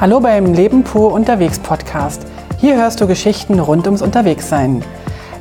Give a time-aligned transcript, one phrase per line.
[0.00, 2.26] Hallo beim Leben pur unterwegs Podcast.
[2.58, 4.82] Hier hörst du Geschichten rund ums Unterwegssein.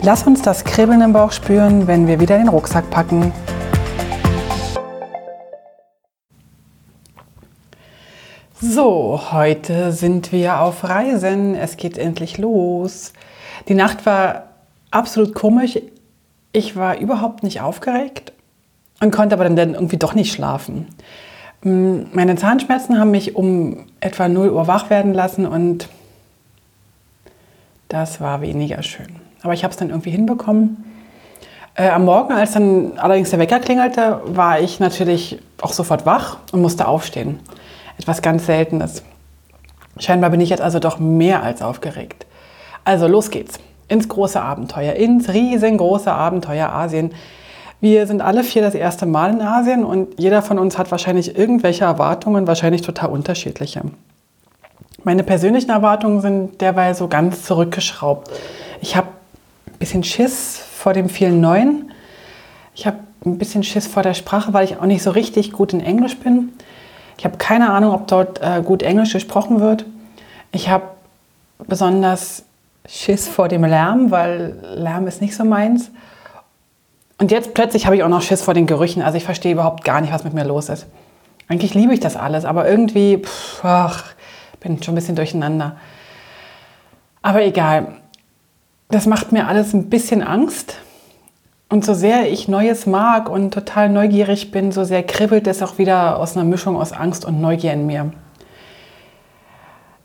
[0.00, 3.34] Lass uns das Kribbeln im Bauch spüren, wenn wir wieder den Rucksack packen.
[8.58, 11.54] So, heute sind wir auf Reisen.
[11.54, 13.12] Es geht endlich los.
[13.68, 14.44] Die Nacht war
[14.90, 15.78] absolut komisch.
[16.52, 18.32] Ich war überhaupt nicht aufgeregt
[19.02, 20.86] und konnte aber dann irgendwie doch nicht schlafen.
[21.66, 25.88] Mm, meine Zahnschmerzen haben mich um etwa 0 Uhr wach werden lassen und
[27.88, 29.16] das war weniger schön.
[29.42, 30.84] Aber ich habe es dann irgendwie hinbekommen.
[31.74, 36.38] Äh, am Morgen, als dann allerdings der Wecker klingelte, war ich natürlich auch sofort wach
[36.52, 37.40] und musste aufstehen.
[37.98, 39.02] Etwas ganz Seltenes.
[39.98, 42.26] Scheinbar bin ich jetzt also doch mehr als aufgeregt.
[42.84, 43.58] Also los geht's.
[43.88, 47.12] Ins große Abenteuer, ins riesengroße Abenteuer Asien.
[47.80, 51.36] Wir sind alle vier das erste Mal in Asien und jeder von uns hat wahrscheinlich
[51.36, 53.82] irgendwelche Erwartungen, wahrscheinlich total unterschiedliche.
[55.04, 58.30] Meine persönlichen Erwartungen sind derweil so ganz zurückgeschraubt.
[58.80, 59.08] Ich habe
[59.66, 61.92] ein bisschen Schiss vor dem vielen Neuen.
[62.74, 65.72] Ich habe ein bisschen Schiss vor der Sprache, weil ich auch nicht so richtig gut
[65.72, 66.52] in Englisch bin.
[67.18, 69.84] Ich habe keine Ahnung, ob dort äh, gut Englisch gesprochen wird.
[70.50, 70.84] Ich habe
[71.66, 72.44] besonders
[72.88, 75.90] Schiss vor dem Lärm, weil Lärm ist nicht so meins.
[77.18, 79.02] Und jetzt plötzlich habe ich auch noch Schiss vor den Gerüchen.
[79.02, 80.86] Also ich verstehe überhaupt gar nicht, was mit mir los ist.
[81.48, 84.04] Eigentlich liebe ich das alles, aber irgendwie, pff, ach,
[84.60, 85.76] bin schon ein bisschen durcheinander.
[87.22, 87.88] Aber egal.
[88.88, 90.76] Das macht mir alles ein bisschen Angst.
[91.68, 95.78] Und so sehr ich Neues mag und total neugierig bin, so sehr kribbelt es auch
[95.78, 98.12] wieder aus einer Mischung aus Angst und Neugier in mir.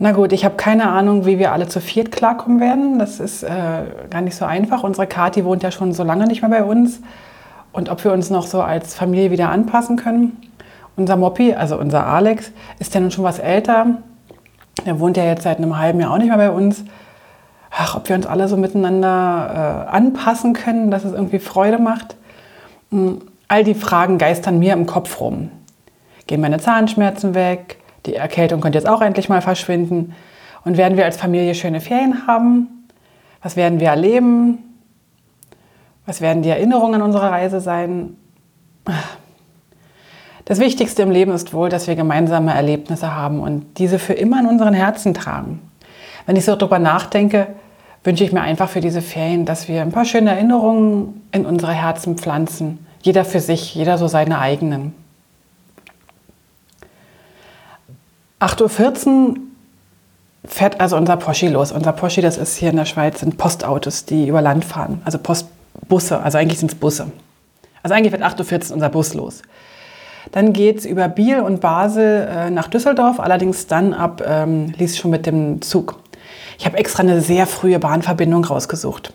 [0.00, 3.00] Na gut, ich habe keine Ahnung, wie wir alle zu viert klarkommen werden.
[3.00, 4.84] Das ist äh, gar nicht so einfach.
[4.84, 7.00] Unsere Kathi wohnt ja schon so lange nicht mehr bei uns.
[7.72, 10.36] Und ob wir uns noch so als Familie wieder anpassen können.
[10.96, 13.86] Unser Moppi, also unser Alex, ist ja nun schon was älter.
[14.86, 16.84] Der wohnt ja jetzt seit einem halben Jahr auch nicht mehr bei uns.
[17.70, 22.16] Ach, ob wir uns alle so miteinander äh, anpassen können, dass es irgendwie Freude macht.
[22.90, 25.50] Hm, all die Fragen geistern mir im Kopf rum.
[26.28, 27.78] Gehen meine Zahnschmerzen weg?
[28.08, 30.14] Die Erkältung könnte jetzt auch endlich mal verschwinden.
[30.64, 32.88] Und werden wir als Familie schöne Ferien haben?
[33.42, 34.58] Was werden wir erleben?
[36.06, 38.16] Was werden die Erinnerungen an unsere Reise sein?
[40.46, 44.40] Das Wichtigste im Leben ist wohl, dass wir gemeinsame Erlebnisse haben und diese für immer
[44.40, 45.60] in unseren Herzen tragen.
[46.24, 47.48] Wenn ich so darüber nachdenke,
[48.04, 51.72] wünsche ich mir einfach für diese Ferien, dass wir ein paar schöne Erinnerungen in unsere
[51.72, 52.86] Herzen pflanzen.
[53.02, 54.94] Jeder für sich, jeder so seine eigenen.
[58.40, 59.36] 8.14 Uhr
[60.44, 61.72] fährt also unser Porsche los.
[61.72, 65.02] Unser Porsche, das ist hier in der Schweiz, sind Postautos, die über Land fahren.
[65.04, 67.10] Also Postbusse, also eigentlich sind es Busse.
[67.82, 69.42] Also eigentlich wird 8.14 Uhr unser Bus los.
[70.32, 74.98] Dann geht es über Biel und Basel äh, nach Düsseldorf, allerdings dann ab ähm, Lies
[74.98, 75.98] schon mit dem Zug.
[76.58, 79.12] Ich habe extra eine sehr frühe Bahnverbindung rausgesucht.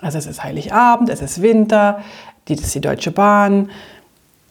[0.00, 2.00] Also es ist Heiligabend, es ist Winter,
[2.48, 3.70] die ist die Deutsche Bahn.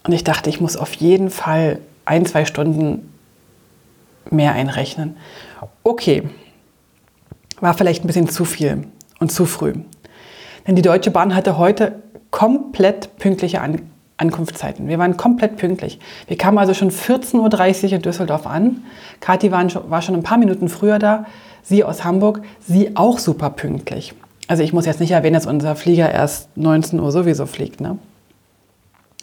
[0.05, 3.13] Und ich dachte, ich muss auf jeden Fall ein, zwei Stunden
[4.31, 5.17] mehr einrechnen.
[5.83, 6.23] Okay,
[7.59, 8.87] war vielleicht ein bisschen zu viel
[9.19, 9.73] und zu früh.
[10.67, 13.81] Denn die Deutsche Bahn hatte heute komplett pünktliche An
[14.17, 14.87] Ankunftszeiten.
[14.87, 15.99] Wir waren komplett pünktlich.
[16.27, 18.83] Wir kamen also schon 14.30 Uhr in Düsseldorf an.
[19.19, 21.25] Kathi war schon ein paar Minuten früher da.
[21.61, 24.15] Sie aus Hamburg, sie auch super pünktlich.
[24.47, 27.79] Also ich muss jetzt nicht erwähnen, dass unser Flieger erst 19 Uhr sowieso fliegt.
[27.79, 27.99] Ne?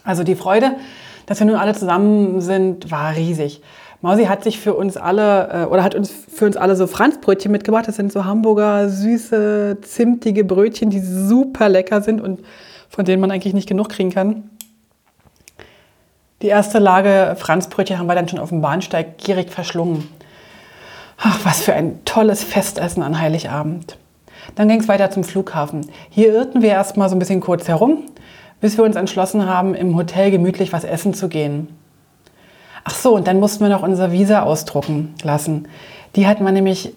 [0.04, 0.76] Also die Freude,
[1.26, 3.62] dass wir nun alle zusammen sind, war riesig.
[4.04, 7.50] Mausi hat sich für uns alle äh, oder hat uns für uns alle so Franzbrötchen
[7.50, 7.88] mitgebracht.
[7.88, 12.40] Das sind so Hamburger süße, zimtige Brötchen, die super lecker sind und
[12.90, 14.50] von denen man eigentlich nicht genug kriegen kann.
[16.42, 20.06] Die erste Lage Franzbrötchen haben wir dann schon auf dem Bahnsteig gierig verschlungen.
[21.16, 23.96] Ach, was für ein tolles Festessen an Heiligabend.
[24.54, 25.91] Dann ging es weiter zum Flughafen.
[26.10, 28.02] Hier irrten wir erstmal so ein bisschen kurz herum,
[28.64, 31.69] bis wir uns entschlossen haben, im Hotel gemütlich was essen zu gehen.
[32.82, 35.68] Ach so, und dann mussten wir noch unser Visa ausdrucken lassen.
[36.16, 36.94] Die hat man nämlich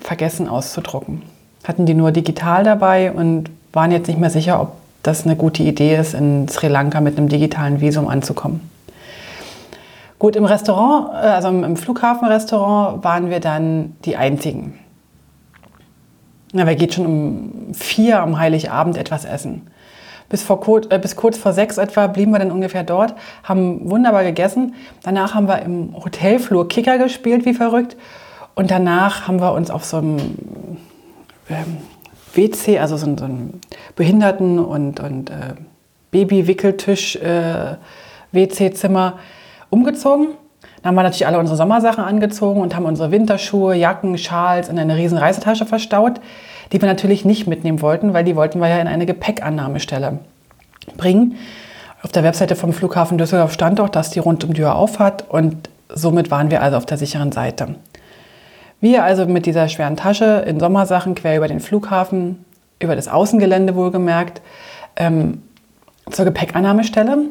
[0.00, 1.22] vergessen auszudrucken.
[1.64, 5.64] Hatten die nur digital dabei und waren jetzt nicht mehr sicher, ob das eine gute
[5.64, 8.70] Idee ist, in Sri Lanka mit einem digitalen Visum anzukommen.
[10.20, 14.78] Gut, im Restaurant, äh, also im Flughafenrestaurant waren wir dann die Einzigen.
[16.52, 19.62] Na, wer geht schon um vier am Heiligabend etwas essen?
[20.28, 20.60] Bis, vor,
[20.90, 23.14] äh, bis kurz vor sechs etwa blieben wir dann ungefähr dort,
[23.44, 24.74] haben wunderbar gegessen.
[25.02, 27.96] Danach haben wir im Hotelflur Kicker gespielt, wie verrückt.
[28.54, 30.18] Und danach haben wir uns auf so einem
[31.48, 31.78] ähm,
[32.34, 33.60] WC, also so, so einem
[33.96, 35.54] Behinderten- und, und äh,
[36.10, 37.76] Babywickeltisch, äh,
[39.70, 40.28] umgezogen,
[40.82, 44.78] Dann haben wir natürlich alle unsere Sommersachen angezogen und haben unsere Winterschuhe, Jacken, Schals in
[44.78, 46.20] eine riesen Reisetasche verstaut,
[46.72, 50.18] die wir natürlich nicht mitnehmen wollten, weil die wollten wir ja in eine Gepäckannahmestelle
[50.96, 51.36] bringen.
[52.02, 54.98] Auf der Webseite vom Flughafen Düsseldorf stand auch, dass die rund um die Uhr auf
[54.98, 57.76] hat und somit waren wir also auf der sicheren Seite.
[58.80, 62.44] Wir also mit dieser schweren Tasche in Sommersachen quer über den Flughafen,
[62.80, 64.40] über das Außengelände wohlgemerkt,
[64.96, 65.42] ähm,
[66.10, 67.28] zur Gepäckannahmestelle.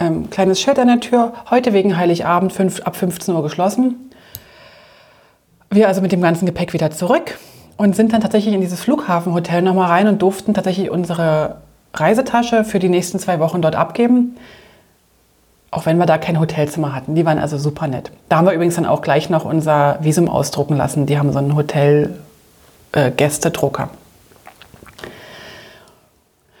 [0.00, 4.10] Ähm, kleines Schild an der Tür, heute wegen Heiligabend fünf, ab 15 Uhr geschlossen.
[5.70, 7.38] Wir also mit dem ganzen Gepäck wieder zurück
[7.76, 11.56] und sind dann tatsächlich in dieses Flughafenhotel nochmal rein und durften tatsächlich unsere
[11.94, 14.36] Reisetasche für die nächsten zwei Wochen dort abgeben.
[15.70, 17.14] Auch wenn wir da kein Hotelzimmer hatten.
[17.14, 18.12] Die waren also super nett.
[18.28, 21.06] Da haben wir übrigens dann auch gleich noch unser Visum ausdrucken lassen.
[21.06, 23.84] Die haben so einen Hotel-Gästedrucker.
[23.84, 23.88] Äh,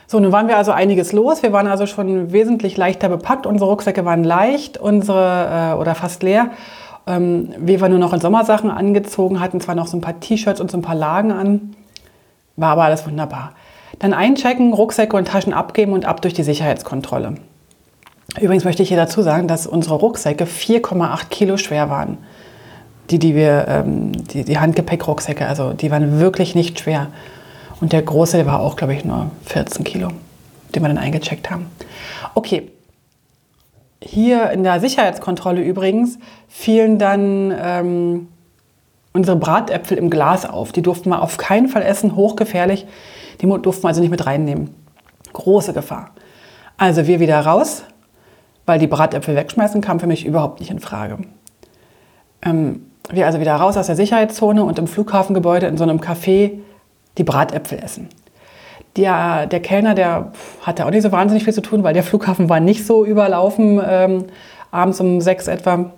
[0.06, 1.42] so, nun waren wir also einiges los.
[1.42, 3.46] Wir waren also schon wesentlich leichter bepackt.
[3.46, 6.50] Unsere Rucksäcke waren leicht, unsere äh, oder fast leer.
[7.06, 10.60] Ähm, wir waren nur noch in Sommersachen angezogen, hatten zwar noch so ein paar T-Shirts
[10.60, 11.74] und so ein paar Lagen an,
[12.56, 13.52] war aber alles wunderbar.
[13.98, 17.34] Dann einchecken, Rucksäcke und Taschen abgeben und ab durch die Sicherheitskontrolle.
[18.40, 22.18] Übrigens möchte ich hier dazu sagen, dass unsere Rucksäcke 4,8 Kilo schwer waren.
[23.10, 27.08] Die, die wir, ähm, die, die Handgepäckrucksäcke, also die waren wirklich nicht schwer.
[27.80, 30.08] Und der große, der war auch, glaube ich, nur 14 Kilo,
[30.74, 31.66] den wir dann eingecheckt haben.
[32.34, 32.70] Okay.
[34.04, 36.18] Hier in der Sicherheitskontrolle übrigens
[36.48, 38.28] fielen dann ähm,
[39.12, 40.72] unsere Bratäpfel im Glas auf.
[40.72, 42.86] Die durften wir auf keinen Fall essen, hochgefährlich.
[43.40, 44.74] Die durften wir also nicht mit reinnehmen.
[45.32, 46.10] Große Gefahr.
[46.76, 47.84] Also wir wieder raus,
[48.66, 51.18] weil die Bratäpfel wegschmeißen kam für mich überhaupt nicht in Frage.
[52.42, 56.58] Ähm, wir also wieder raus aus der Sicherheitszone und im Flughafengebäude in so einem Café
[57.18, 58.08] die Bratäpfel essen.
[58.96, 62.48] Der, der Kellner, der hatte auch nicht so wahnsinnig viel zu tun, weil der Flughafen
[62.50, 64.24] war nicht so überlaufen, ähm,
[64.70, 65.92] abends um sechs etwa.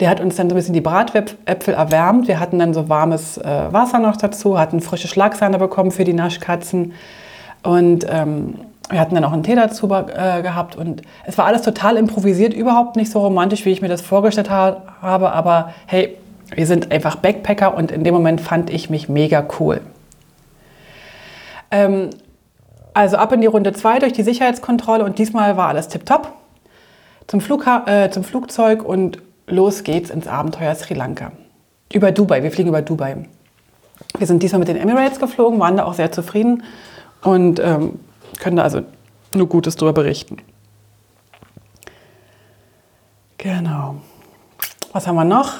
[0.00, 2.28] Der hat uns dann so ein bisschen die Bratäpfel erwärmt.
[2.28, 6.12] Wir hatten dann so warmes äh, Wasser noch dazu, hatten frische Schlagsahne bekommen für die
[6.12, 6.92] Naschkatzen.
[7.62, 8.56] Und ähm,
[8.90, 10.76] wir hatten dann auch einen Tee dazu äh, gehabt.
[10.76, 14.50] Und es war alles total improvisiert, überhaupt nicht so romantisch, wie ich mir das vorgestellt
[14.50, 15.32] ha habe.
[15.32, 16.18] Aber hey,
[16.54, 19.80] wir sind einfach Backpacker und in dem Moment fand ich mich mega cool.
[21.70, 22.10] Ähm,
[22.94, 26.32] also ab in die Runde 2 durch die Sicherheitskontrolle und diesmal war alles tipptopp.
[27.26, 27.40] Zum,
[27.86, 31.32] äh, zum Flugzeug und los geht's ins Abenteuer Sri Lanka.
[31.92, 33.26] Über Dubai, wir fliegen über Dubai.
[34.18, 36.62] Wir sind diesmal mit den Emirates geflogen, waren da auch sehr zufrieden
[37.22, 37.98] und ähm,
[38.38, 38.82] können da also
[39.34, 40.38] nur Gutes darüber berichten.
[43.38, 43.96] Genau.
[44.92, 45.54] Was haben wir noch?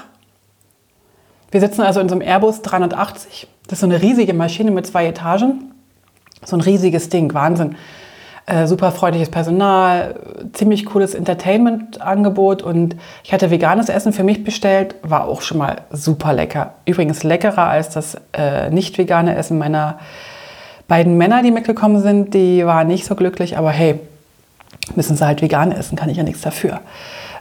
[1.50, 3.46] Wir sitzen also in so einem Airbus 380.
[3.66, 5.72] Das ist so eine riesige Maschine mit zwei Etagen.
[6.44, 7.76] So ein riesiges Ding, Wahnsinn.
[8.48, 10.14] Äh, super freundliches Personal,
[10.52, 12.94] ziemlich cooles Entertainment-Angebot und
[13.24, 16.74] ich hatte veganes Essen für mich bestellt, war auch schon mal super lecker.
[16.84, 19.98] Übrigens leckerer als das äh, nicht vegane Essen meiner
[20.86, 22.34] beiden Männer, die mitgekommen sind.
[22.34, 23.98] Die waren nicht so glücklich, aber hey,
[24.94, 26.80] müssen sie halt vegan essen, kann ich ja nichts dafür.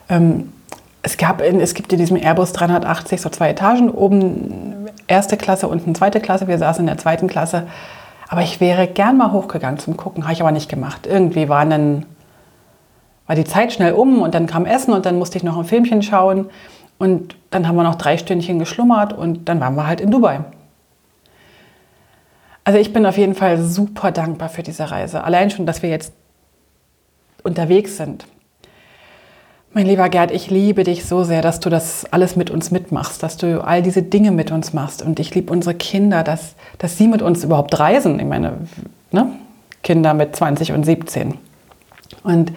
[0.10, 0.52] Ähm,
[1.04, 5.68] es, gab in, es gibt in diesem Airbus 380 so zwei Etagen, oben erste Klasse,
[5.68, 6.48] unten zweite Klasse.
[6.48, 7.68] Wir saßen in der zweiten Klasse.
[8.28, 11.06] Aber ich wäre gern mal hochgegangen zum Gucken, habe ich aber nicht gemacht.
[11.06, 12.06] Irgendwie war, dann,
[13.28, 15.66] war die Zeit schnell um und dann kam Essen und dann musste ich noch ein
[15.66, 16.50] Filmchen schauen.
[16.98, 20.40] Und dann haben wir noch drei Stündchen geschlummert und dann waren wir halt in Dubai.
[22.64, 25.24] Also ich bin auf jeden Fall super dankbar für diese Reise.
[25.24, 26.14] Allein schon, dass wir jetzt
[27.44, 28.26] unterwegs sind.
[29.78, 33.22] Mein lieber Gerd, ich liebe dich so sehr, dass du das alles mit uns mitmachst,
[33.22, 35.02] dass du all diese Dinge mit uns machst.
[35.02, 38.18] Und ich liebe unsere Kinder, dass, dass sie mit uns überhaupt reisen.
[38.18, 38.54] Ich meine,
[39.12, 39.34] ne?
[39.84, 41.34] Kinder mit 20 und 17.
[42.24, 42.54] Und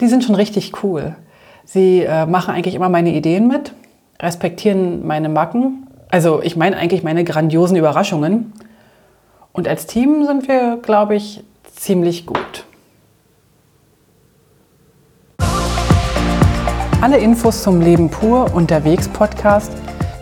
[0.00, 1.16] die sind schon richtig cool.
[1.64, 3.72] Sie äh, machen eigentlich immer meine Ideen mit,
[4.20, 5.88] respektieren meine Macken.
[6.12, 8.52] Also ich meine eigentlich meine grandiosen Überraschungen.
[9.52, 11.42] Und als Team sind wir, glaube ich,
[11.74, 12.66] ziemlich gut.
[17.02, 19.72] Alle Infos zum Leben pur unterwegs Podcast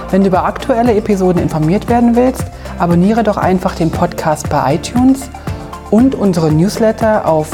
[0.10, 2.46] Wenn du über aktuelle Episoden informiert werden willst,
[2.80, 5.30] abonniere doch einfach den Podcast bei iTunes
[5.92, 7.52] und unsere Newsletter auf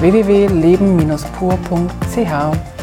[0.00, 2.75] www.leben-pur.ch.